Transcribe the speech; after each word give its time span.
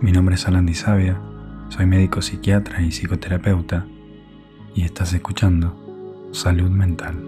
Mi 0.00 0.12
nombre 0.12 0.34
es 0.34 0.46
Alan 0.48 0.74
Sabia, 0.74 1.20
soy 1.68 1.84
médico 1.84 2.22
psiquiatra 2.22 2.80
y 2.80 2.90
psicoterapeuta 2.90 3.86
y 4.74 4.84
estás 4.84 5.12
escuchando 5.12 6.30
Salud 6.32 6.70
Mental. 6.70 7.22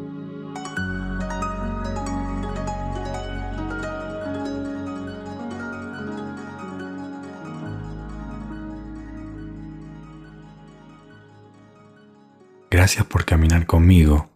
Gracias 12.70 13.04
por 13.04 13.26
caminar 13.26 13.66
conmigo 13.66 14.30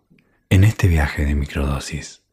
en 0.51 0.65
este 0.65 0.89
viaje 0.89 1.25
de 1.25 1.35
microdosis. 1.35 2.26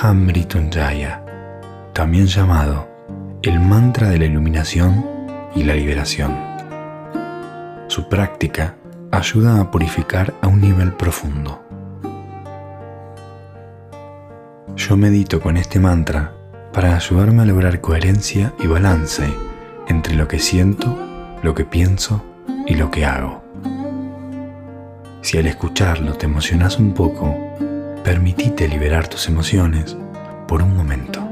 El 0.00 0.06
Mahamrityunjaya, 0.06 1.22
también 1.92 2.26
llamado 2.26 2.88
el 3.42 3.60
mantra 3.60 4.08
de 4.08 4.18
la 4.18 4.24
iluminación 4.24 5.04
y 5.54 5.62
la 5.62 5.74
liberación. 5.74 6.38
Su 7.88 8.08
práctica 8.08 8.76
ayuda 9.10 9.60
a 9.60 9.70
purificar 9.70 10.32
a 10.40 10.48
un 10.48 10.62
nivel 10.62 10.94
profundo. 10.94 11.62
Yo 14.74 14.96
medito 14.96 15.38
con 15.38 15.58
este 15.58 15.78
mantra 15.78 16.32
para 16.72 16.96
ayudarme 16.96 17.42
a 17.42 17.46
lograr 17.46 17.82
coherencia 17.82 18.54
y 18.58 18.68
balance 18.68 19.30
entre 19.88 20.14
lo 20.14 20.26
que 20.28 20.38
siento 20.38 20.96
lo 21.42 21.54
que 21.54 21.66
pienso 21.66 22.24
y 22.66 22.74
lo 22.74 22.90
que 22.90 23.04
hago. 23.04 23.42
Si 25.20 25.36
al 25.36 25.46
escucharlo 25.46 26.14
te 26.14 26.24
emocionas 26.24 26.78
un 26.78 26.94
poco, 26.94 27.49
permitite 28.10 28.66
liberar 28.66 29.06
tus 29.06 29.28
emociones 29.28 29.96
por 30.48 30.62
un 30.62 30.76
momento. 30.76 31.24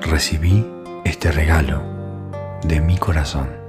Recibí 0.00 0.64
este 1.04 1.32
regalo 1.32 1.82
de 2.62 2.80
mi 2.80 2.96
corazón. 2.96 3.63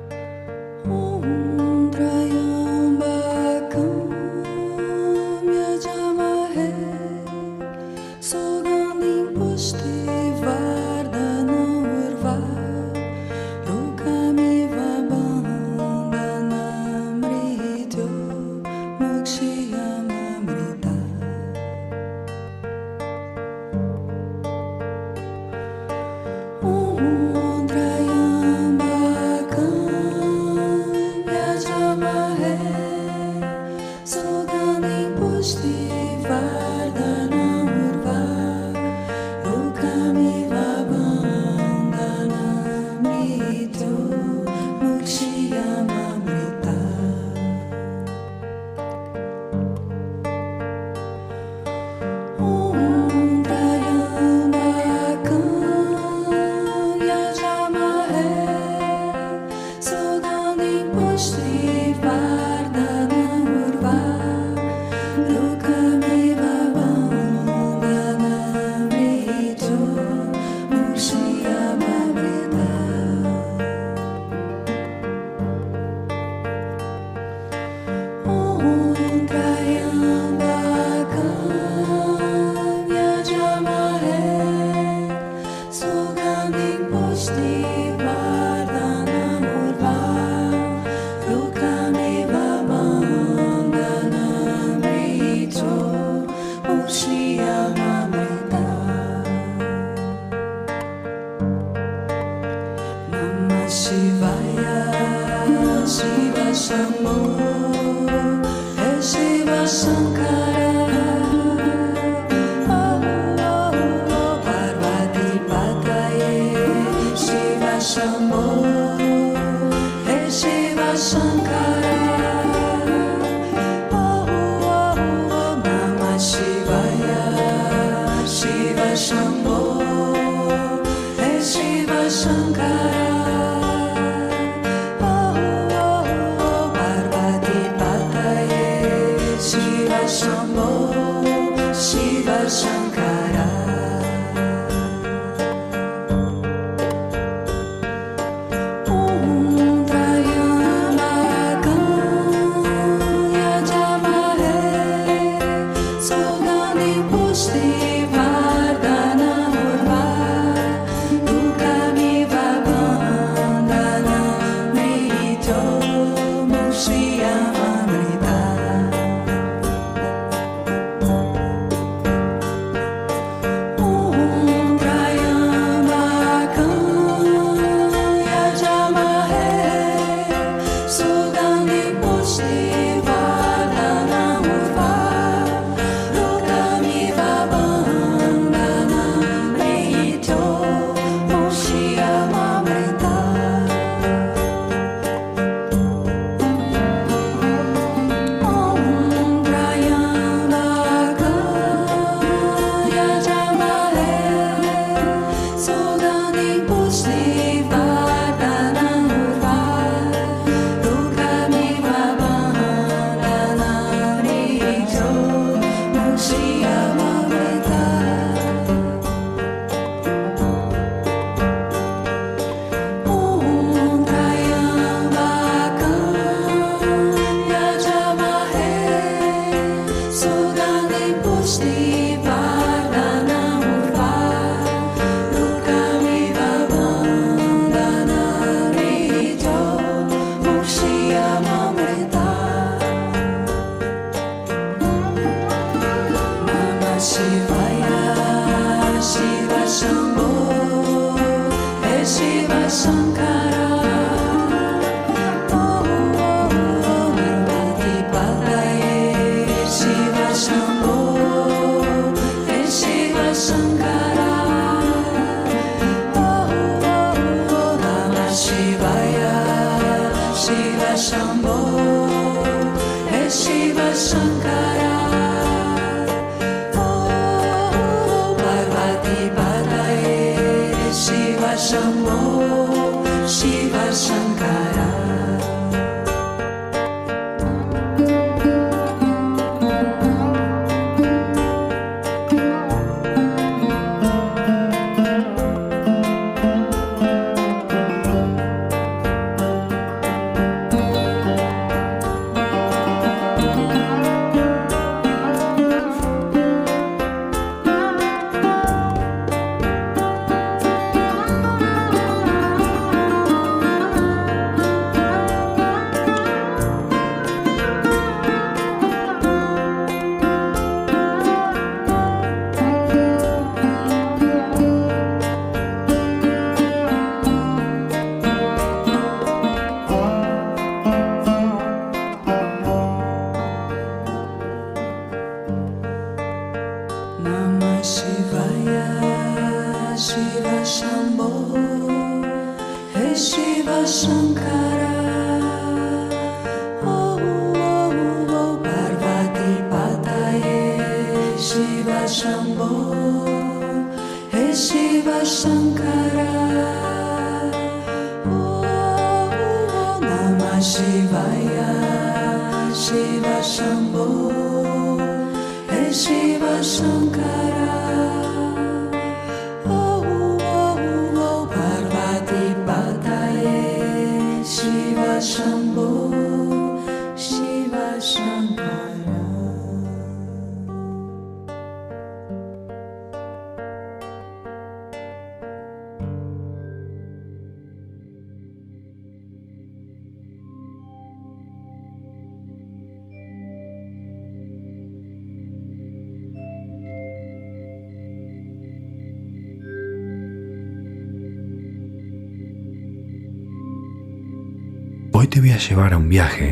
Hoy 405.25 405.29
te 405.31 405.39
voy 405.39 405.49
a 405.49 405.57
llevar 405.57 405.93
a 405.93 405.97
un 405.97 406.07
viaje 406.07 406.51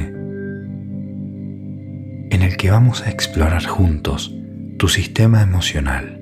en 2.31 2.41
el 2.41 2.57
que 2.57 2.71
vamos 2.71 3.03
a 3.05 3.11
explorar 3.11 3.63
juntos 3.63 4.36
tu 4.79 4.88
sistema 4.88 5.43
emocional. 5.43 6.19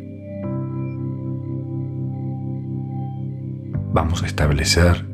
Vamos 3.93 4.23
a 4.23 4.25
establecer 4.25 5.05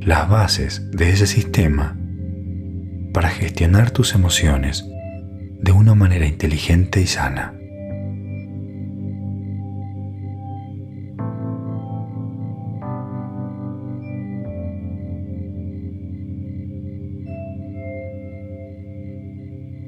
las 0.00 0.28
bases 0.28 0.90
de 0.90 1.08
ese 1.08 1.26
sistema 1.26 1.96
para 3.14 3.30
gestionar 3.30 3.90
tus 3.90 4.14
emociones 4.14 4.84
de 5.62 5.72
una 5.72 5.94
manera 5.94 6.26
inteligente 6.26 7.00
y 7.00 7.06
sana. 7.06 7.54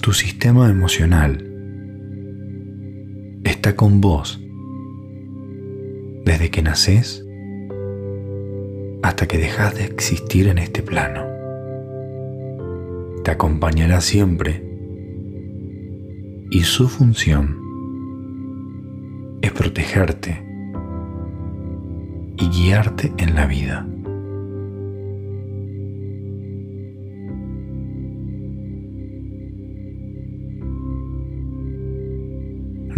Tu 0.05 0.13
sistema 0.13 0.69
emocional 0.69 1.43
está 3.43 3.75
con 3.75 4.03
vos 4.03 4.39
desde 6.27 6.51
que 6.51 6.61
naces 6.61 7.25
hasta 9.03 9.27
que 9.27 9.39
dejas 9.39 9.75
de 9.75 9.85
existir 9.85 10.49
en 10.49 10.59
este 10.59 10.83
plano. 10.83 11.25
Te 13.25 13.31
acompañará 13.31 14.03
siempre 14.03 14.63
y 16.51 16.61
su 16.65 16.91
función 16.91 17.59
es 19.41 19.53
protegerte 19.53 20.47
y 22.37 22.51
guiarte 22.51 23.11
en 23.17 23.35
la 23.35 23.47
vida. 23.47 23.89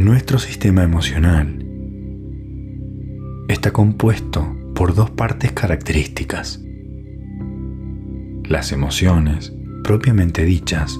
Nuestro 0.06 0.38
sistema 0.38 0.84
emocional 0.84 1.66
está 3.48 3.72
compuesto 3.72 4.56
por 4.72 4.94
dos 4.94 5.10
partes 5.10 5.50
características. 5.50 6.62
Las 8.44 8.70
emociones 8.70 9.52
propiamente 9.82 10.44
dichas 10.44 10.96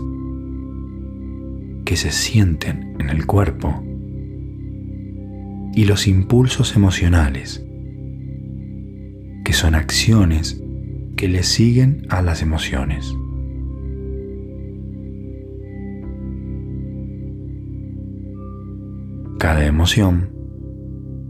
que 1.85 1.97
se 1.97 2.11
sienten 2.11 2.97
en 2.99 3.11
el 3.11 3.27
cuerpo 3.27 3.81
y 5.73 5.85
los 5.85 6.09
impulsos 6.09 6.75
emocionales 6.75 7.65
que 9.45 9.53
son 9.53 9.77
acciones 9.77 10.61
que 11.15 11.29
le 11.29 11.45
siguen 11.45 12.09
a 12.11 12.23
las 12.23 12.43
emociones. 12.43 13.15
Emoción 19.66 20.30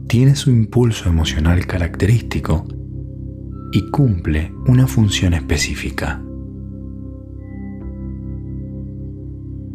tiene 0.09 0.37
su 0.37 0.51
impulso 0.51 1.09
emocional 1.09 1.67
característico 1.67 2.67
y 3.73 3.91
cumple 3.91 4.53
una 4.67 4.87
función 4.87 5.35
específica. 5.35 6.23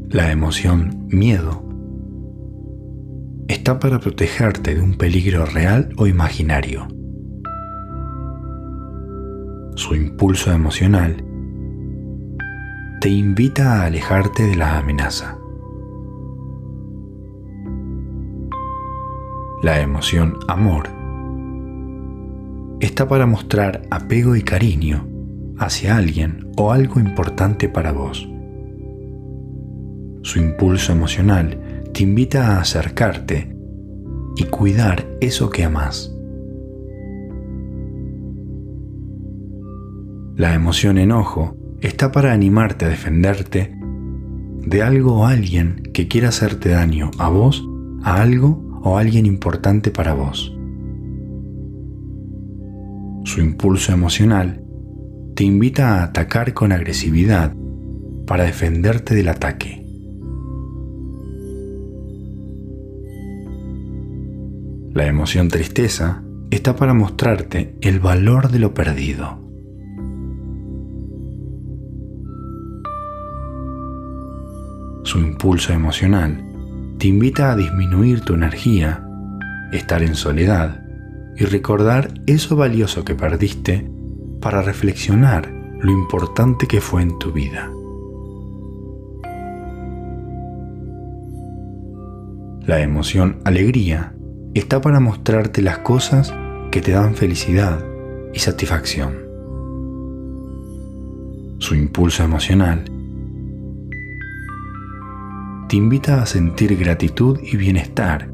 La 0.09 0.31
emoción 0.31 1.07
miedo 1.09 1.63
está 3.47 3.79
para 3.79 3.99
protegerte 3.99 4.75
de 4.75 4.81
un 4.81 4.97
peligro 4.97 5.45
real 5.45 5.89
o 5.97 6.07
imaginario. 6.07 6.87
Su 9.75 9.95
impulso 9.95 10.51
emocional 10.51 11.23
te 13.01 13.09
invita 13.09 13.81
a 13.81 13.85
alejarte 13.85 14.43
de 14.43 14.55
la 14.55 14.77
amenaza. 14.77 15.40
La 19.61 19.79
emoción 19.79 20.39
amor 20.47 20.89
está 22.79 23.07
para 23.07 23.27
mostrar 23.27 23.83
apego 23.91 24.35
y 24.35 24.41
cariño 24.41 25.07
hacia 25.59 25.97
alguien 25.97 26.47
o 26.57 26.71
algo 26.71 26.99
importante 26.99 27.69
para 27.69 27.91
vos. 27.91 28.27
Su 30.23 30.39
impulso 30.39 30.93
emocional 30.93 31.59
te 31.93 32.01
invita 32.01 32.47
a 32.47 32.61
acercarte 32.61 33.55
y 34.35 34.45
cuidar 34.45 35.05
eso 35.21 35.51
que 35.51 35.63
amas. 35.63 36.11
La 40.35 40.55
emoción 40.55 40.97
enojo 40.97 41.55
está 41.81 42.11
para 42.11 42.33
animarte 42.33 42.85
a 42.85 42.89
defenderte 42.89 43.77
de 44.65 44.81
algo 44.81 45.19
o 45.19 45.25
alguien 45.27 45.83
que 45.93 46.07
quiera 46.07 46.29
hacerte 46.29 46.69
daño 46.69 47.11
a 47.19 47.29
vos, 47.29 47.63
a 48.01 48.23
algo 48.23 48.70
o 48.83 48.97
alguien 48.97 49.25
importante 49.25 49.91
para 49.91 50.13
vos. 50.13 50.55
Su 53.23 53.39
impulso 53.39 53.93
emocional 53.93 54.63
te 55.35 55.43
invita 55.43 55.99
a 55.99 56.03
atacar 56.03 56.53
con 56.53 56.71
agresividad 56.71 57.55
para 58.25 58.43
defenderte 58.43 59.15
del 59.15 59.27
ataque. 59.27 59.85
La 64.93 65.07
emoción 65.07 65.47
tristeza 65.47 66.23
está 66.49 66.75
para 66.75 66.93
mostrarte 66.93 67.75
el 67.81 67.99
valor 67.99 68.51
de 68.51 68.59
lo 68.59 68.73
perdido. 68.73 69.39
Su 75.03 75.19
impulso 75.19 75.73
emocional 75.73 76.50
te 77.01 77.07
invita 77.07 77.51
a 77.51 77.55
disminuir 77.55 78.21
tu 78.21 78.35
energía, 78.35 79.03
estar 79.71 80.03
en 80.03 80.13
soledad 80.13 80.83
y 81.35 81.45
recordar 81.45 82.13
eso 82.27 82.55
valioso 82.55 83.03
que 83.03 83.15
perdiste 83.15 83.89
para 84.39 84.61
reflexionar 84.61 85.51
lo 85.79 85.91
importante 85.91 86.67
que 86.67 86.79
fue 86.79 87.01
en 87.01 87.17
tu 87.17 87.31
vida. 87.31 87.71
La 92.67 92.81
emoción 92.81 93.39
alegría 93.45 94.13
está 94.53 94.79
para 94.79 94.99
mostrarte 94.99 95.63
las 95.63 95.79
cosas 95.79 96.31
que 96.69 96.81
te 96.81 96.91
dan 96.91 97.15
felicidad 97.15 97.83
y 98.31 98.37
satisfacción. 98.37 99.17
Su 101.57 101.73
impulso 101.73 102.21
emocional 102.23 102.83
te 105.71 105.77
invita 105.77 106.21
a 106.21 106.25
sentir 106.25 106.75
gratitud 106.75 107.39
y 107.41 107.55
bienestar 107.55 108.29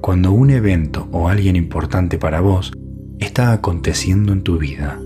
cuando 0.00 0.32
un 0.32 0.50
evento 0.50 1.06
o 1.12 1.28
alguien 1.28 1.54
importante 1.54 2.18
para 2.18 2.40
vos 2.40 2.72
está 3.20 3.52
aconteciendo 3.52 4.32
en 4.32 4.42
tu 4.42 4.58
vida. 4.58 4.98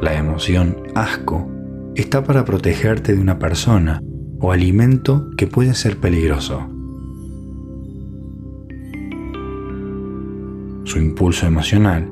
La 0.00 0.14
emoción 0.14 0.76
asco 0.94 1.50
está 1.96 2.22
para 2.22 2.44
protegerte 2.44 3.12
de 3.12 3.20
una 3.20 3.40
persona 3.40 4.00
o 4.38 4.52
alimento 4.52 5.28
que 5.36 5.48
puede 5.48 5.74
ser 5.74 5.96
peligroso. 5.96 6.68
Su 10.84 11.00
impulso 11.00 11.48
emocional 11.48 12.08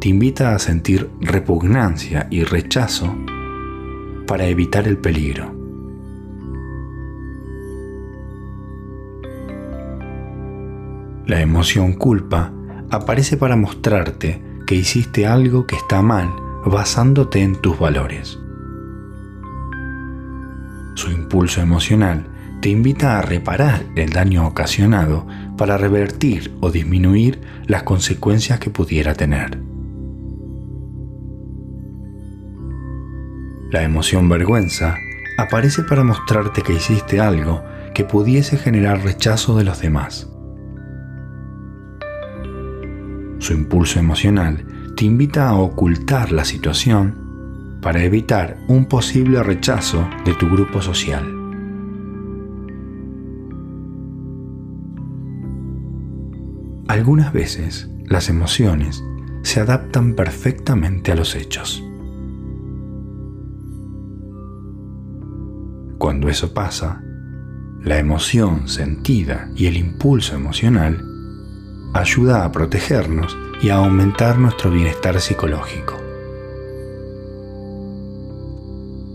te 0.00 0.08
invita 0.08 0.54
a 0.54 0.58
sentir 0.58 1.10
repugnancia 1.20 2.26
y 2.30 2.44
rechazo 2.44 3.14
para 4.26 4.46
evitar 4.46 4.86
el 4.88 4.98
peligro. 4.98 5.54
La 11.26 11.40
emoción 11.40 11.94
culpa 11.94 12.52
aparece 12.90 13.36
para 13.36 13.56
mostrarte 13.56 14.42
que 14.66 14.74
hiciste 14.74 15.26
algo 15.26 15.66
que 15.66 15.76
está 15.76 16.02
mal 16.02 16.28
basándote 16.66 17.42
en 17.42 17.56
tus 17.56 17.78
valores. 17.78 18.38
Su 20.94 21.10
impulso 21.10 21.60
emocional 21.60 22.26
te 22.60 22.68
invita 22.70 23.18
a 23.18 23.22
reparar 23.22 23.84
el 23.96 24.10
daño 24.10 24.46
ocasionado 24.46 25.26
para 25.56 25.76
revertir 25.76 26.56
o 26.60 26.70
disminuir 26.70 27.40
las 27.66 27.82
consecuencias 27.82 28.58
que 28.58 28.70
pudiera 28.70 29.14
tener. 29.14 29.73
La 33.74 33.82
emoción 33.82 34.28
vergüenza 34.28 34.98
aparece 35.36 35.82
para 35.82 36.04
mostrarte 36.04 36.62
que 36.62 36.74
hiciste 36.74 37.18
algo 37.18 37.64
que 37.92 38.04
pudiese 38.04 38.56
generar 38.56 39.02
rechazo 39.02 39.58
de 39.58 39.64
los 39.64 39.80
demás. 39.80 40.30
Su 43.40 43.52
impulso 43.52 43.98
emocional 43.98 44.64
te 44.96 45.06
invita 45.06 45.48
a 45.48 45.56
ocultar 45.56 46.30
la 46.30 46.44
situación 46.44 47.80
para 47.82 48.04
evitar 48.04 48.58
un 48.68 48.84
posible 48.84 49.42
rechazo 49.42 50.08
de 50.24 50.34
tu 50.34 50.48
grupo 50.48 50.80
social. 50.80 51.24
Algunas 56.86 57.32
veces 57.32 57.90
las 58.04 58.28
emociones 58.28 59.02
se 59.42 59.58
adaptan 59.58 60.14
perfectamente 60.14 61.10
a 61.10 61.16
los 61.16 61.34
hechos. 61.34 61.82
Cuando 65.98 66.28
eso 66.28 66.52
pasa, 66.52 67.02
la 67.82 67.98
emoción 67.98 68.68
sentida 68.68 69.50
y 69.54 69.66
el 69.66 69.76
impulso 69.76 70.34
emocional 70.34 71.04
ayuda 71.92 72.44
a 72.44 72.52
protegernos 72.52 73.36
y 73.62 73.70
a 73.70 73.76
aumentar 73.76 74.38
nuestro 74.38 74.70
bienestar 74.70 75.20
psicológico. 75.20 76.00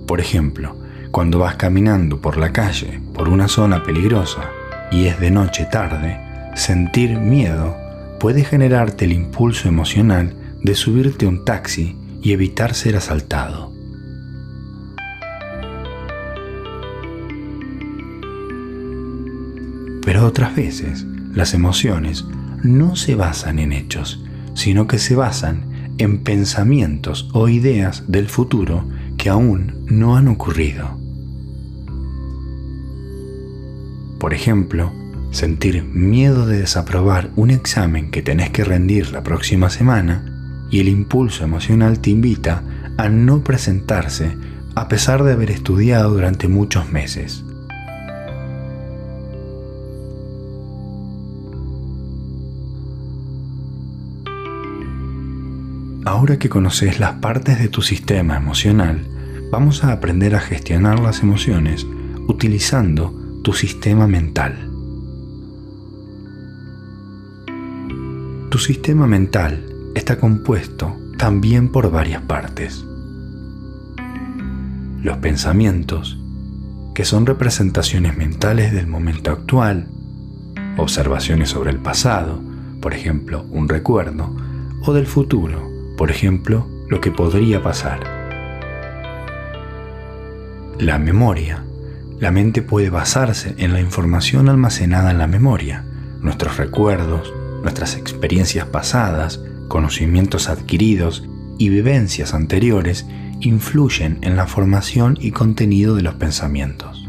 Por 0.07 0.19
ejemplo, 0.19 0.75
cuando 1.11 1.39
vas 1.39 1.55
caminando 1.55 2.21
por 2.21 2.37
la 2.37 2.53
calle, 2.53 3.01
por 3.13 3.29
una 3.29 3.47
zona 3.47 3.83
peligrosa 3.83 4.49
y 4.91 5.05
es 5.05 5.19
de 5.19 5.31
noche 5.31 5.67
tarde, 5.71 6.19
sentir 6.55 7.19
miedo 7.19 7.75
puede 8.19 8.43
generarte 8.43 9.05
el 9.05 9.13
impulso 9.13 9.67
emocional 9.67 10.35
de 10.63 10.75
subirte 10.75 11.25
a 11.25 11.29
un 11.29 11.45
taxi 11.45 11.97
y 12.21 12.33
evitar 12.33 12.73
ser 12.73 12.95
asaltado. 12.95 13.78
Pero 20.09 20.25
otras 20.25 20.55
veces 20.55 21.05
las 21.35 21.53
emociones 21.53 22.25
no 22.63 22.95
se 22.95 23.13
basan 23.13 23.59
en 23.59 23.71
hechos, 23.71 24.19
sino 24.55 24.87
que 24.87 24.97
se 24.97 25.13
basan 25.13 25.93
en 25.99 26.23
pensamientos 26.23 27.29
o 27.31 27.47
ideas 27.47 28.05
del 28.07 28.27
futuro 28.27 28.85
que 29.19 29.29
aún 29.29 29.85
no 29.85 30.17
han 30.17 30.27
ocurrido. 30.27 30.97
Por 34.19 34.33
ejemplo, 34.33 34.91
sentir 35.29 35.83
miedo 35.83 36.47
de 36.47 36.57
desaprobar 36.57 37.29
un 37.35 37.51
examen 37.51 38.09
que 38.09 38.23
tenés 38.23 38.49
que 38.49 38.63
rendir 38.63 39.11
la 39.11 39.21
próxima 39.21 39.69
semana 39.69 40.65
y 40.71 40.79
el 40.79 40.87
impulso 40.87 41.43
emocional 41.43 41.99
te 41.99 42.09
invita 42.09 42.63
a 42.97 43.09
no 43.09 43.43
presentarse 43.43 44.35
a 44.73 44.87
pesar 44.87 45.23
de 45.23 45.33
haber 45.33 45.51
estudiado 45.51 46.09
durante 46.09 46.47
muchos 46.47 46.91
meses. 46.91 47.43
Ahora 56.09 56.39
que 56.39 56.49
conoces 56.49 56.99
las 56.99 57.17
partes 57.17 57.59
de 57.59 57.67
tu 57.67 57.83
sistema 57.83 58.35
emocional, 58.35 59.05
vamos 59.51 59.83
a 59.83 59.91
aprender 59.91 60.33
a 60.33 60.39
gestionar 60.39 60.99
las 60.99 61.21
emociones 61.21 61.85
utilizando 62.27 63.13
tu 63.43 63.53
sistema 63.53 64.07
mental. 64.07 64.71
Tu 68.49 68.57
sistema 68.57 69.05
mental 69.05 69.63
está 69.93 70.17
compuesto 70.17 70.97
también 71.19 71.71
por 71.71 71.91
varias 71.91 72.23
partes. 72.23 72.83
Los 75.03 75.17
pensamientos, 75.17 76.17
que 76.95 77.05
son 77.05 77.27
representaciones 77.27 78.17
mentales 78.17 78.73
del 78.73 78.87
momento 78.87 79.29
actual, 79.29 79.87
observaciones 80.75 81.49
sobre 81.49 81.69
el 81.69 81.77
pasado, 81.77 82.41
por 82.81 82.95
ejemplo, 82.95 83.45
un 83.51 83.69
recuerdo, 83.69 84.35
o 84.87 84.91
del 84.91 85.05
futuro, 85.05 85.68
por 85.99 86.11
ejemplo, 86.11 86.65
lo 86.87 87.01
que 87.01 87.11
podría 87.11 87.61
pasar. 87.61 87.99
La 90.79 90.97
memoria. 90.97 91.65
La 92.21 92.31
mente 92.31 92.61
puede 92.61 92.89
basarse 92.89 93.53
en 93.57 93.73
la 93.73 93.81
información 93.81 94.47
almacenada 94.47 95.11
en 95.11 95.17
la 95.17 95.27
memoria, 95.27 95.83
nuestros 96.21 96.55
recuerdos, 96.55 97.33
nuestras 97.63 97.97
experiencias 97.97 98.65
pasadas, 98.67 99.41
conocimientos 99.67 100.47
adquiridos 100.47 101.27
y 101.57 101.67
vivencias 101.67 102.33
anteriores 102.33 103.05
influyen 103.41 104.19
en 104.21 104.37
la 104.37 104.47
formación 104.47 105.17
y 105.19 105.31
contenido 105.31 105.95
de 105.95 106.03
los 106.03 106.13
pensamientos. 106.13 107.05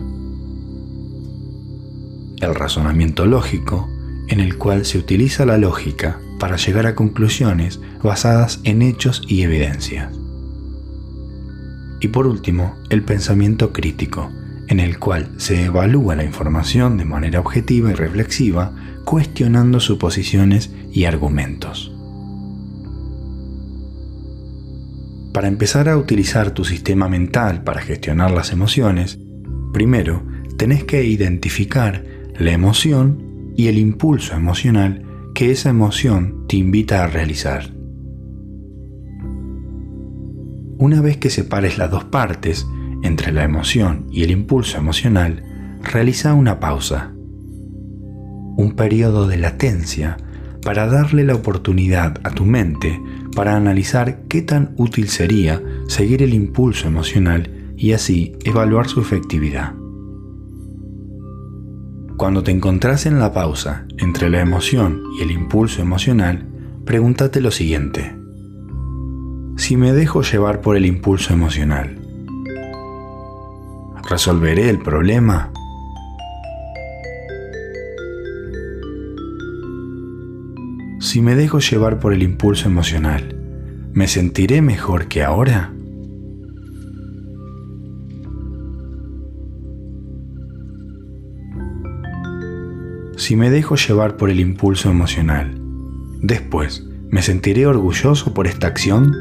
El 2.41 2.57
razonamiento 2.57 3.25
lógico, 3.25 3.89
en 4.31 4.39
el 4.39 4.57
cual 4.57 4.87
se 4.87 4.97
utiliza 4.97 5.45
la 5.45 5.59
lógica 5.59 6.21
para 6.39 6.57
llegar 6.57 6.87
a 6.87 6.95
conclusiones 6.95 7.81
basadas 8.03 8.61
en 8.63 8.81
hechos 8.81 9.23
y 9.27 9.43
evidencias. 9.43 10.13
Y 12.01 12.09
por 12.09 12.27
último, 12.27 12.77
el 12.89 13.03
pensamiento 13.03 13.73
crítico, 13.73 14.31
en 14.69 14.79
el 14.79 14.99
cual 14.99 15.29
se 15.37 15.65
evalúa 15.65 16.15
la 16.15 16.25
información 16.25 16.97
de 16.97 17.05
manera 17.05 17.41
objetiva 17.41 17.91
y 17.91 17.95
reflexiva, 17.95 18.73
cuestionando 19.05 19.81
suposiciones 19.81 20.71
y 20.93 21.05
argumentos. 21.05 21.93
Para 25.33 25.49
empezar 25.49 25.89
a 25.89 25.97
utilizar 25.97 26.53
tu 26.53 26.65
sistema 26.65 27.09
mental 27.09 27.65
para 27.65 27.83
gestionar 27.83 28.31
las 28.31 28.53
emociones, 28.53 29.19
primero 29.73 30.23
tenés 30.57 30.85
que 30.85 31.05
identificar 31.05 32.05
la 32.39 32.53
emoción 32.53 33.30
y 33.61 33.69
el 33.69 33.77
impulso 33.77 34.35
emocional 34.35 35.03
que 35.35 35.51
esa 35.51 35.69
emoción 35.69 36.47
te 36.49 36.57
invita 36.57 37.05
a 37.05 37.09
realizar. 37.09 37.75
Una 40.79 41.03
vez 41.03 41.19
que 41.19 41.29
separes 41.29 41.77
las 41.77 41.91
dos 41.91 42.05
partes, 42.05 42.67
entre 43.03 43.33
la 43.33 43.45
emoción 43.45 44.07
y 44.11 44.23
el 44.23 44.31
impulso 44.31 44.79
emocional, 44.79 45.45
realiza 45.83 46.33
una 46.33 46.59
pausa, 46.59 47.13
un 48.57 48.73
periodo 48.77 49.29
de 49.29 49.37
latencia 49.37 50.17
para 50.65 50.87
darle 50.87 51.25
la 51.25 51.35
oportunidad 51.35 52.19
a 52.25 52.31
tu 52.31 52.47
mente 52.47 52.99
para 53.37 53.57
analizar 53.57 54.23
qué 54.27 54.41
tan 54.41 54.73
útil 54.79 55.09
sería 55.09 55.63
seguir 55.87 56.23
el 56.23 56.33
impulso 56.33 56.89
emocional 56.89 57.75
y 57.77 57.93
así 57.93 58.33
evaluar 58.43 58.89
su 58.89 59.03
efectividad. 59.03 59.80
Cuando 62.21 62.43
te 62.43 62.51
encontrás 62.51 63.07
en 63.07 63.19
la 63.19 63.33
pausa 63.33 63.87
entre 63.97 64.29
la 64.29 64.43
emoción 64.43 65.05
y 65.19 65.23
el 65.23 65.31
impulso 65.31 65.81
emocional, 65.81 66.47
pregúntate 66.85 67.41
lo 67.41 67.51
siguiente. 67.51 68.15
Si 69.57 69.79
me 69.79 69.95
dejo 69.95 70.21
llevar 70.21 70.61
por 70.61 70.77
el 70.77 70.85
impulso 70.85 71.33
emocional, 71.33 71.99
¿resolveré 74.07 74.69
el 74.69 74.81
problema? 74.81 75.51
Si 81.01 81.23
me 81.23 81.35
dejo 81.35 81.59
llevar 81.59 82.01
por 82.01 82.13
el 82.13 82.23
impulso 82.23 82.69
emocional, 82.69 83.35
¿me 83.95 84.09
sentiré 84.09 84.61
mejor 84.61 85.09
que 85.09 85.23
ahora? 85.23 85.73
Si 93.31 93.37
me 93.37 93.49
dejo 93.49 93.77
llevar 93.77 94.17
por 94.17 94.29
el 94.29 94.41
impulso 94.41 94.91
emocional. 94.91 95.57
Después, 96.21 96.85
¿me 97.11 97.23
sentiré 97.23 97.65
orgulloso 97.65 98.35
por 98.35 98.49
esta 98.49 98.67
acción? 98.67 99.15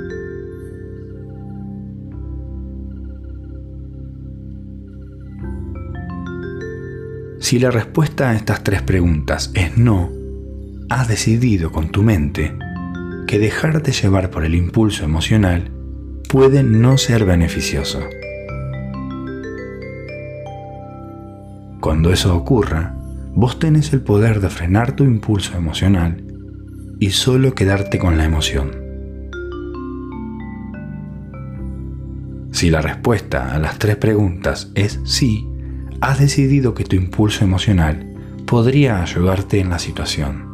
Si 7.40 7.60
la 7.60 7.70
respuesta 7.70 8.32
a 8.32 8.36
estas 8.36 8.64
tres 8.64 8.82
preguntas 8.82 9.52
es 9.54 9.78
no, 9.78 10.10
has 10.90 11.08
decidido 11.08 11.72
con 11.72 11.90
tu 11.90 12.02
mente 12.02 12.58
que 13.28 13.38
dejarte 13.38 13.92
llevar 13.92 14.32
por 14.32 14.44
el 14.44 14.56
impulso 14.56 15.06
emocional 15.06 15.70
puede 16.28 16.64
no 16.64 16.98
ser 16.98 17.26
beneficioso. 17.26 18.00
Cuando 21.80 22.12
eso 22.12 22.36
ocurra, 22.36 22.96
vos 23.40 23.58
tenés 23.58 23.94
el 23.94 24.02
poder 24.02 24.42
de 24.42 24.50
frenar 24.50 24.98
tu 24.98 25.06
impulso 25.06 25.56
emocional 25.56 26.22
y 27.00 27.12
solo 27.12 27.56
quedarte 27.56 27.98
con 27.98 28.18
la 28.18 28.26
emoción. 28.26 28.72
Si 32.52 32.70
la 32.70 32.82
respuesta 32.82 33.56
a 33.56 33.60
las 33.60 33.80
tres 33.80 33.96
preguntas 33.96 34.74
es 34.76 35.00
sí, 35.06 35.48
has 36.02 36.20
decidido 36.20 36.74
que 36.74 36.84
tu 36.84 36.98
impulso 36.98 37.46
emocional 37.46 38.14
podría 38.46 39.02
ayudarte 39.02 39.62
en 39.62 39.70
la 39.70 39.80
situación. 39.80 40.49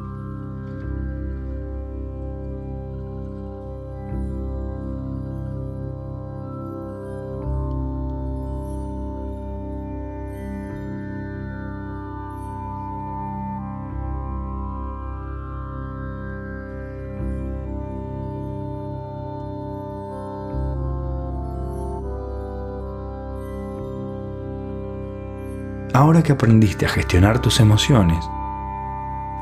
Ahora 25.96 26.24
que 26.24 26.34
aprendiste 26.34 26.86
a 26.86 26.90
gestionar 26.90 27.40
tus 27.40 27.62
emociones, 27.62 28.18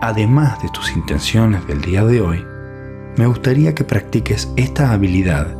además 0.01 0.61
de 0.61 0.69
tus 0.69 0.95
intenciones 0.95 1.65
del 1.65 1.81
día 1.81 2.05
de 2.05 2.21
hoy, 2.21 2.45
me 3.17 3.25
gustaría 3.25 3.73
que 3.73 3.83
practiques 3.83 4.53
esta 4.55 4.91
habilidad 4.91 5.57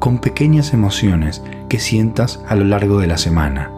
con 0.00 0.18
pequeñas 0.18 0.72
emociones 0.72 1.40
que 1.68 1.78
sientas 1.78 2.40
a 2.48 2.56
lo 2.56 2.64
largo 2.64 2.98
de 2.98 3.06
la 3.06 3.16
semana 3.16 3.70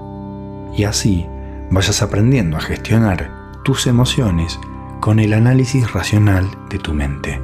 y 0.75 0.85
así 0.85 1.27
vayas 1.71 2.01
aprendiendo 2.01 2.57
a 2.57 2.61
gestionar 2.61 3.31
tus 3.63 3.87
emociones 3.87 4.59
con 5.01 5.19
el 5.19 5.35
análisis 5.35 5.93
racional 5.93 6.49
de 6.71 6.79
tu 6.79 6.95
mente. 6.95 7.39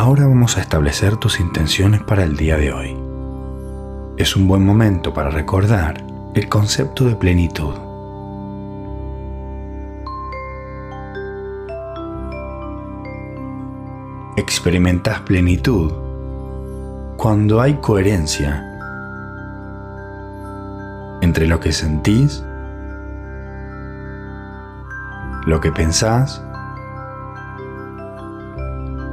Ahora 0.00 0.28
vamos 0.28 0.56
a 0.56 0.60
establecer 0.60 1.16
tus 1.16 1.40
intenciones 1.40 2.00
para 2.04 2.22
el 2.22 2.36
día 2.36 2.56
de 2.56 2.72
hoy. 2.72 2.96
Es 4.16 4.36
un 4.36 4.46
buen 4.46 4.64
momento 4.64 5.12
para 5.12 5.28
recordar 5.28 6.04
el 6.36 6.48
concepto 6.48 7.04
de 7.04 7.16
plenitud. 7.16 7.74
Experimentas 14.36 15.18
plenitud 15.22 15.92
cuando 17.16 17.60
hay 17.60 17.74
coherencia 17.78 18.64
entre 21.22 21.48
lo 21.48 21.58
que 21.58 21.72
sentís, 21.72 22.44
lo 25.44 25.60
que 25.60 25.72
pensás 25.72 26.40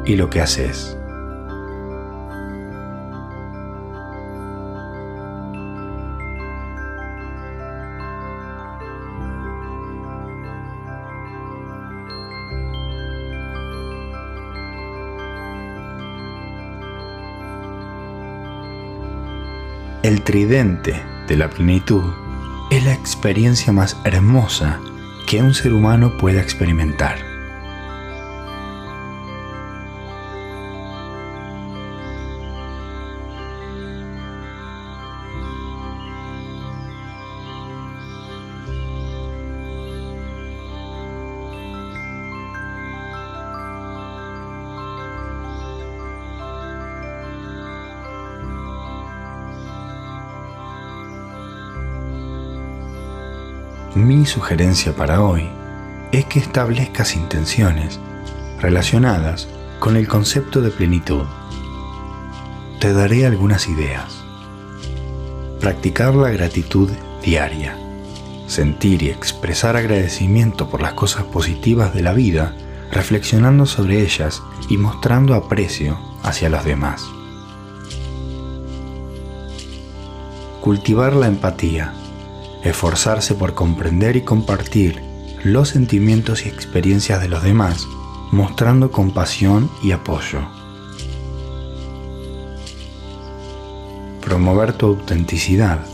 y 0.05 0.15
lo 0.15 0.29
que 0.29 0.41
haces. 0.41 0.97
El 20.05 20.21
tridente 20.21 21.01
de 21.27 21.35
la 21.35 21.49
plenitud 21.49 22.03
es 22.69 22.85
la 22.85 22.93
experiencia 22.93 23.73
más 23.73 23.97
hermosa 24.03 24.79
que 25.25 25.41
un 25.41 25.55
ser 25.55 25.73
humano 25.73 26.15
pueda 26.19 26.41
experimentar. 26.41 27.34
Mi 53.95 54.25
sugerencia 54.25 54.93
para 54.93 55.23
hoy 55.23 55.47
es 56.11 56.25
que 56.25 56.39
establezcas 56.39 57.15
intenciones 57.15 57.97
relacionadas 58.59 59.47
con 59.79 59.95
el 59.95 60.05
concepto 60.09 60.59
de 60.59 60.69
plenitud. 60.69 61.23
Te 62.81 62.91
daré 62.91 63.25
algunas 63.25 63.69
ideas. 63.69 64.21
Practicar 65.61 66.13
la 66.13 66.29
gratitud 66.29 66.89
diaria. 67.23 67.77
Sentir 68.47 69.01
y 69.01 69.11
expresar 69.11 69.77
agradecimiento 69.77 70.69
por 70.69 70.81
las 70.81 70.91
cosas 70.91 71.23
positivas 71.23 71.93
de 71.93 72.01
la 72.01 72.11
vida, 72.11 72.53
reflexionando 72.91 73.65
sobre 73.65 74.01
ellas 74.01 74.43
y 74.67 74.75
mostrando 74.75 75.35
aprecio 75.35 75.97
hacia 76.21 76.49
los 76.49 76.65
demás. 76.65 77.05
Cultivar 80.59 81.15
la 81.15 81.27
empatía 81.27 81.93
esforzarse 82.65 83.35
por 83.35 83.53
comprender 83.53 84.15
y 84.15 84.23
compartir 84.23 85.01
los 85.43 85.69
sentimientos 85.69 86.45
y 86.45 86.49
experiencias 86.49 87.21
de 87.21 87.29
los 87.29 87.43
demás, 87.43 87.87
mostrando 88.31 88.91
compasión 88.91 89.69
y 89.83 89.91
apoyo. 89.91 90.39
Promover 94.21 94.73
tu 94.73 94.87
autenticidad, 94.87 95.85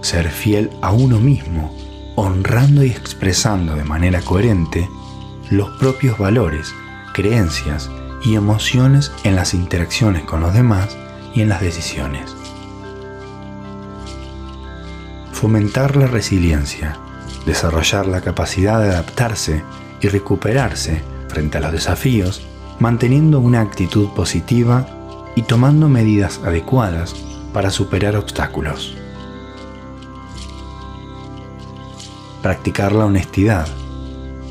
ser 0.00 0.30
fiel 0.30 0.70
a 0.80 0.92
uno 0.92 1.20
mismo, 1.20 1.76
honrando 2.16 2.82
y 2.82 2.90
expresando 2.90 3.74
de 3.74 3.84
manera 3.84 4.22
coherente 4.22 4.88
los 5.50 5.68
propios 5.78 6.16
valores, 6.16 6.72
creencias 7.12 7.90
y 8.24 8.34
emociones 8.34 9.12
en 9.24 9.36
las 9.36 9.52
interacciones 9.52 10.22
con 10.22 10.40
los 10.40 10.54
demás 10.54 10.96
y 11.34 11.42
en 11.42 11.50
las 11.50 11.60
decisiones 11.60 12.37
fomentar 15.38 15.94
la 15.94 16.08
resiliencia, 16.08 16.96
desarrollar 17.46 18.08
la 18.08 18.22
capacidad 18.22 18.80
de 18.82 18.88
adaptarse 18.88 19.62
y 20.00 20.08
recuperarse 20.08 21.00
frente 21.28 21.58
a 21.58 21.60
los 21.60 21.70
desafíos, 21.70 22.44
manteniendo 22.80 23.38
una 23.38 23.60
actitud 23.60 24.08
positiva 24.16 24.84
y 25.36 25.42
tomando 25.42 25.88
medidas 25.88 26.40
adecuadas 26.44 27.14
para 27.52 27.70
superar 27.70 28.16
obstáculos. 28.16 28.96
Practicar 32.42 32.90
la 32.90 33.06
honestidad, 33.06 33.68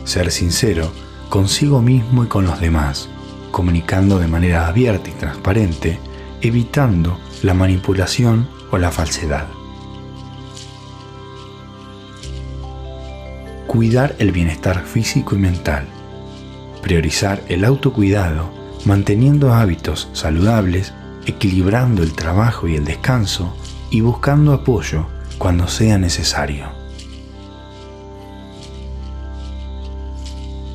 ser 0.06 0.32
sincero 0.32 0.93
consigo 1.28 1.82
mismo 1.82 2.23
y 2.23 2.28
con 2.28 2.45
los 2.45 2.62
demás, 2.62 3.10
comunicando 3.52 4.19
de 4.19 4.28
manera 4.28 4.67
abierta 4.67 5.10
y 5.10 5.13
transparente, 5.13 6.00
evitando 6.39 7.19
la 7.43 7.54
manipulación 7.54 8.47
o 8.71 8.78
la 8.78 8.89
falsedad. 8.89 9.56
Cuidar 13.67 14.15
el 14.17 14.32
bienestar 14.32 14.86
físico 14.86 15.36
y 15.36 15.39
mental, 15.39 15.86
priorizar 16.82 17.43
el 17.49 17.65
autocuidado, 17.65 18.49
manteniendo 18.86 19.53
hábitos 19.53 20.10
saludables, 20.13 20.93
equilibrando 21.25 22.01
el 22.01 22.13
trabajo 22.13 22.69
y 22.69 22.75
el 22.75 22.86
descanso 22.86 23.56
y 23.91 23.99
buscando 23.99 24.53
apoyo 24.53 25.06
cuando 25.38 25.67
sea 25.67 25.97
necesario. 25.97 26.65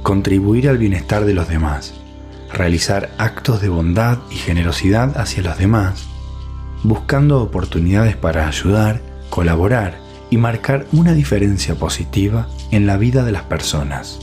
Contribuir 0.02 0.68
al 0.68 0.76
bienestar 0.76 1.24
de 1.24 1.33
los 1.33 1.48
demás, 1.48 1.94
realizar 2.52 3.11
actos 3.16 3.62
de 3.62 3.70
bondad 3.70 4.18
y 4.31 4.35
generosidad 4.35 5.16
hacia 5.18 5.42
los 5.42 5.57
demás, 5.57 6.07
buscando 6.83 7.40
oportunidades 7.40 8.16
para 8.16 8.46
ayudar, 8.48 9.00
colaborar 9.31 10.01
y 10.32 10.38
marcar 10.38 10.86
una 10.92 11.12
diferencia 11.12 11.74
positiva 11.74 12.48
en 12.70 12.86
la 12.86 12.96
vida 12.96 13.22
de 13.22 13.32
las 13.32 13.42
personas. 13.42 14.18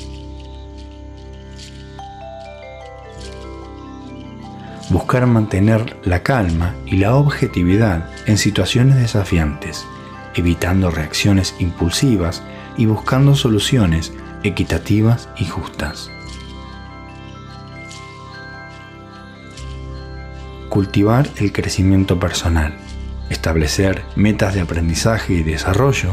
Buscar 4.89 5.27
mantener 5.27 5.97
la 6.03 6.23
calma 6.23 6.73
y 6.87 6.97
la 6.97 7.13
objetividad 7.13 8.09
en 8.25 8.39
situaciones 8.39 8.95
desafiantes, 8.95 9.85
evitando 10.33 10.89
reacciones 10.89 11.53
impulsivas 11.59 12.41
y 12.75 12.87
buscando 12.87 13.35
soluciones 13.35 14.11
equitativas 14.41 15.29
y 15.37 15.45
justas. 15.45 16.09
cultivar 20.69 21.27
el 21.37 21.51
crecimiento 21.51 22.19
personal, 22.19 22.77
establecer 23.29 24.03
metas 24.15 24.55
de 24.55 24.61
aprendizaje 24.61 25.33
y 25.33 25.43
desarrollo, 25.43 26.11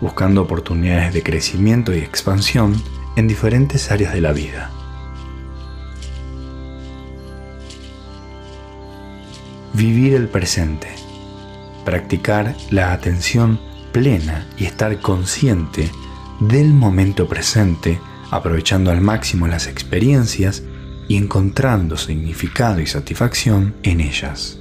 buscando 0.00 0.42
oportunidades 0.42 1.14
de 1.14 1.22
crecimiento 1.22 1.94
y 1.94 1.98
expansión 1.98 2.74
en 3.16 3.28
diferentes 3.28 3.90
áreas 3.90 4.12
de 4.12 4.20
la 4.20 4.32
vida. 4.32 4.70
Vivir 9.72 10.14
el 10.14 10.28
presente, 10.28 10.88
practicar 11.84 12.54
la 12.70 12.92
atención 12.92 13.60
plena 13.92 14.46
y 14.58 14.64
estar 14.64 15.00
consciente 15.00 15.90
del 16.40 16.68
momento 16.68 17.28
presente, 17.28 17.98
aprovechando 18.30 18.90
al 18.90 19.00
máximo 19.00 19.46
las 19.46 19.66
experiencias 19.66 20.62
y 21.08 21.16
encontrando 21.16 21.96
significado 21.96 22.80
y 22.80 22.86
satisfacción 22.86 23.74
en 23.82 24.00
ellas. 24.00 24.58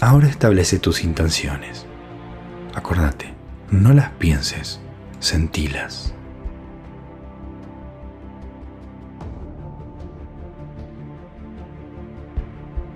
Ahora 0.00 0.28
establece 0.28 0.78
tus 0.78 1.04
intenciones. 1.04 1.84
Acordate, 2.74 3.34
no 3.70 3.92
las 3.92 4.08
pienses, 4.12 4.80
sentilas. 5.18 6.14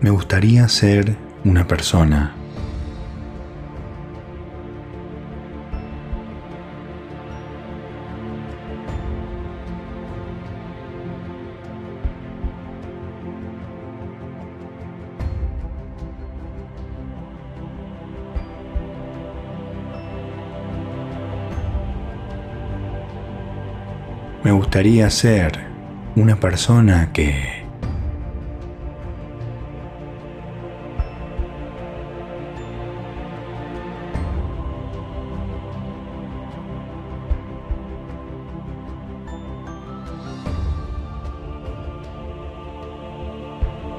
Me 0.00 0.08
gustaría 0.08 0.66
ser 0.68 1.14
una 1.44 1.68
persona 1.68 2.32
gustaría 24.74 25.08
ser 25.08 25.52
una 26.16 26.34
persona 26.34 27.12
que 27.12 27.62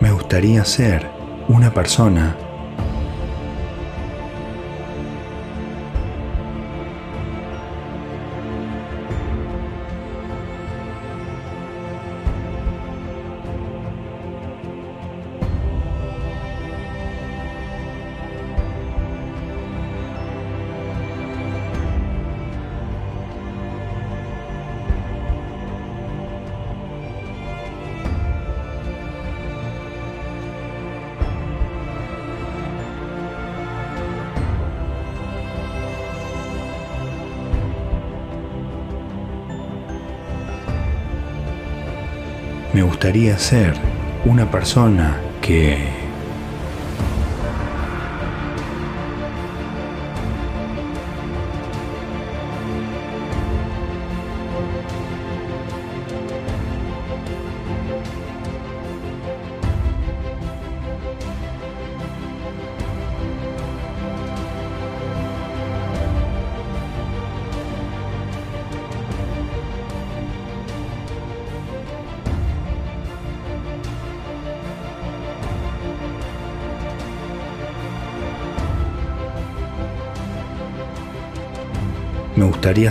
Me 0.02 0.12
gustaría 0.12 0.66
ser 0.66 1.10
una 1.48 1.74
persona 1.74 2.36
ser 43.38 43.74
una 44.26 44.50
persona 44.50 45.18
que 45.39 46.05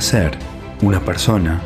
ser 0.01 0.31
una 0.83 1.01
persona 1.01 1.61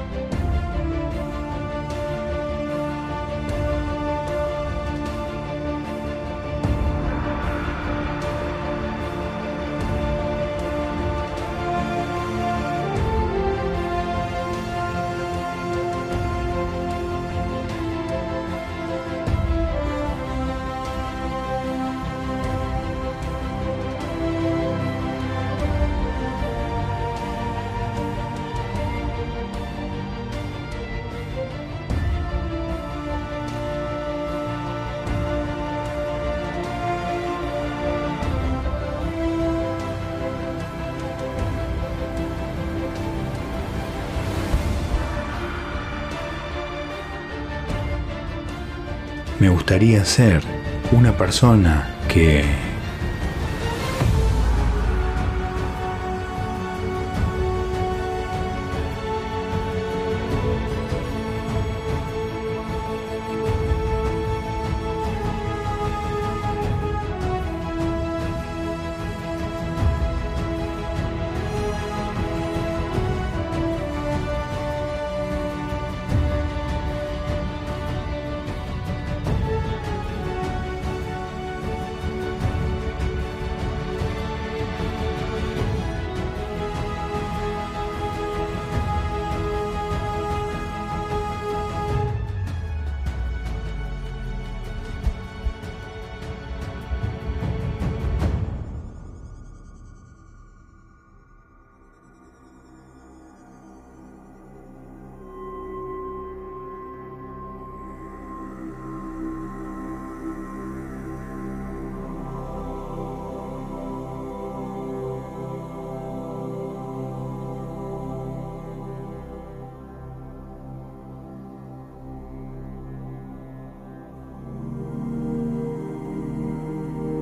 ser 50.07 50.41
una 50.93 51.19
persona 51.19 51.91
que 52.09 52.43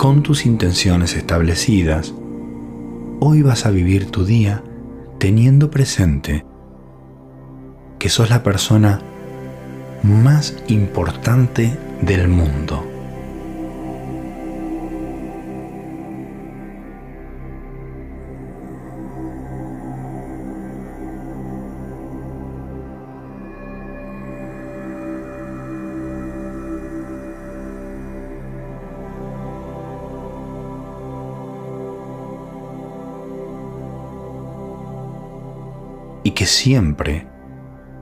con 0.07 0.23
tus 0.23 0.47
intenciones 0.47 1.17
establecidas, 1.17 2.15
hoy 3.19 3.43
vas 3.43 3.67
a 3.67 3.73
vivir 3.73 4.09
tu 4.09 4.25
día 4.25 4.63
teniendo 5.19 5.69
presente 5.69 6.47
que 7.99 8.09
sos 8.09 8.31
la 8.31 8.45
persona 8.45 9.01
más 10.05 10.63
importante 10.69 11.77
del 12.03 12.29
mundo. 12.29 12.96
Que 36.37 36.47
siempre 36.47 37.27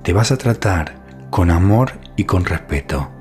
te 0.02 0.12
vas 0.12 0.32
a 0.32 0.36
tratar 0.36 0.96
con 1.30 1.52
amor 1.52 1.92
y 2.16 2.24
con 2.24 2.44
respeto. 2.44 3.13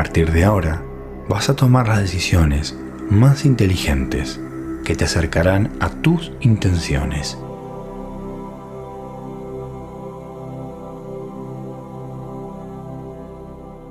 Partir 0.00 0.32
de 0.32 0.44
ahora, 0.44 0.82
vas 1.28 1.50
a 1.50 1.56
tomar 1.56 1.86
las 1.86 2.00
decisiones 2.00 2.74
más 3.10 3.44
inteligentes 3.44 4.40
que 4.82 4.96
te 4.96 5.04
acercarán 5.04 5.72
a 5.78 5.90
tus 5.90 6.32
intenciones. 6.40 7.36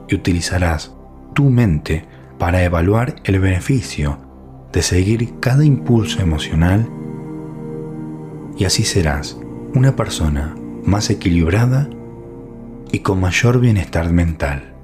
Y 0.08 0.16
utilizarás 0.16 0.96
tu 1.36 1.52
mente 1.52 2.08
para 2.40 2.64
evaluar 2.64 3.18
el 3.24 3.40
beneficio 3.40 4.18
de 4.74 4.82
seguir 4.82 5.40
cada 5.40 5.64
impulso 5.64 6.24
emocional 6.24 6.90
y 8.58 8.66
así 8.66 8.84
serás 8.84 9.38
una 9.76 9.96
persona 9.96 10.56
más 10.84 11.12
equilibrada 11.12 11.88
y 12.92 12.98
con 13.02 13.22
mayor 13.22 13.60
bienestar 13.60 14.12
mental. 14.12 14.79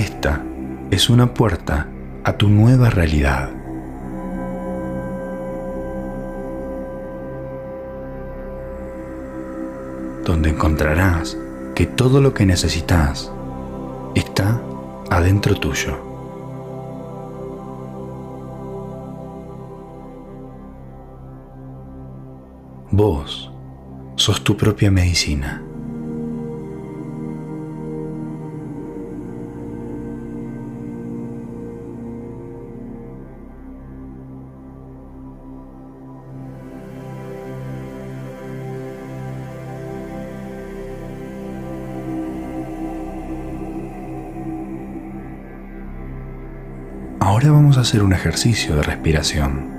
Esta 0.00 0.42
es 0.90 1.10
una 1.10 1.34
puerta 1.34 1.86
a 2.24 2.32
tu 2.32 2.48
nueva 2.48 2.88
realidad. 2.88 3.50
Donde 10.24 10.48
encontrarás 10.48 11.36
que 11.74 11.84
todo 11.84 12.22
lo 12.22 12.32
que 12.32 12.46
necesitas 12.46 13.30
está 14.14 14.58
adentro 15.10 15.54
tuyo. 15.56 15.98
Vos 22.90 23.52
sos 24.16 24.42
tu 24.42 24.56
propia 24.56 24.90
medicina. 24.90 25.62
Ahora 47.40 47.52
vamos 47.52 47.78
a 47.78 47.80
hacer 47.80 48.02
un 48.02 48.12
ejercicio 48.12 48.76
de 48.76 48.82
respiración. 48.82 49.70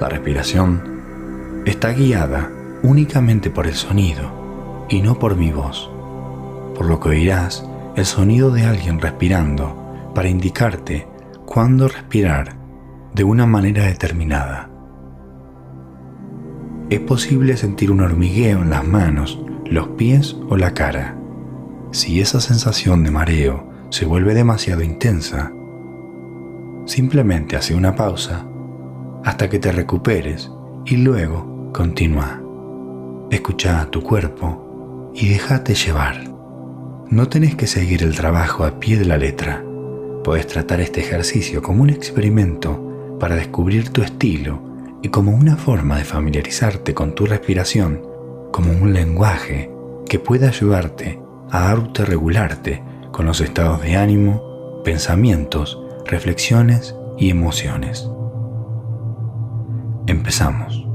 La 0.00 0.08
respiración 0.08 1.62
está 1.64 1.92
guiada 1.92 2.50
únicamente 2.82 3.50
por 3.50 3.68
el 3.68 3.74
sonido 3.74 4.84
y 4.88 5.00
no 5.00 5.20
por 5.20 5.36
mi 5.36 5.52
voz, 5.52 5.88
por 6.74 6.86
lo 6.86 6.98
que 6.98 7.10
oirás 7.10 7.64
el 7.94 8.04
sonido 8.04 8.50
de 8.50 8.64
alguien 8.64 9.00
respirando 9.00 10.10
para 10.12 10.28
indicarte 10.28 11.06
cuándo 11.44 11.86
respirar 11.86 12.56
de 13.14 13.22
una 13.22 13.46
manera 13.46 13.84
determinada. 13.84 14.68
Es 16.90 16.98
posible 16.98 17.56
sentir 17.56 17.92
un 17.92 18.00
hormigueo 18.00 18.60
en 18.62 18.70
las 18.70 18.84
manos, 18.84 19.38
los 19.66 19.86
pies 19.90 20.36
o 20.48 20.56
la 20.56 20.74
cara. 20.74 21.16
Si 21.92 22.20
esa 22.20 22.40
sensación 22.40 23.04
de 23.04 23.12
mareo 23.12 23.75
se 23.90 24.04
vuelve 24.04 24.34
demasiado 24.34 24.82
intensa, 24.82 25.52
simplemente 26.86 27.56
hace 27.56 27.74
una 27.74 27.94
pausa 27.94 28.46
hasta 29.24 29.48
que 29.48 29.58
te 29.58 29.72
recuperes 29.72 30.50
y 30.84 30.96
luego 30.96 31.70
continúa. 31.72 32.40
Escucha 33.30 33.80
a 33.80 33.90
tu 33.90 34.02
cuerpo 34.02 35.10
y 35.14 35.28
déjate 35.28 35.74
llevar. 35.74 36.16
No 37.08 37.28
tenés 37.28 37.54
que 37.54 37.66
seguir 37.66 38.02
el 38.02 38.14
trabajo 38.14 38.64
a 38.64 38.78
pie 38.78 38.98
de 38.98 39.04
la 39.04 39.16
letra. 39.16 39.64
Puedes 40.22 40.46
tratar 40.46 40.80
este 40.80 41.00
ejercicio 41.00 41.62
como 41.62 41.82
un 41.82 41.90
experimento 41.90 43.16
para 43.18 43.36
descubrir 43.36 43.90
tu 43.90 44.02
estilo 44.02 44.60
y 45.02 45.08
como 45.08 45.32
una 45.32 45.56
forma 45.56 45.98
de 45.98 46.04
familiarizarte 46.04 46.94
con 46.94 47.14
tu 47.14 47.26
respiración, 47.26 48.02
como 48.52 48.72
un 48.72 48.92
lenguaje 48.92 49.70
que 50.08 50.18
puede 50.18 50.46
ayudarte 50.46 51.20
a 51.50 51.70
autorregularte 51.70 52.82
con 53.16 53.24
los 53.24 53.40
estados 53.40 53.80
de 53.80 53.96
ánimo, 53.96 54.82
pensamientos, 54.84 55.82
reflexiones 56.04 56.94
y 57.16 57.30
emociones. 57.30 58.06
Empezamos. 60.06 60.85